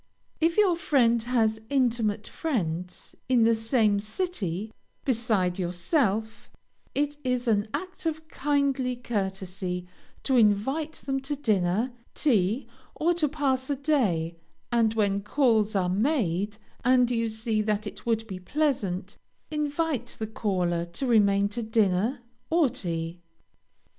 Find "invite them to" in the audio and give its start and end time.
10.37-11.35